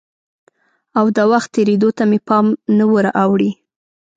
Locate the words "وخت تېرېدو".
1.31-1.89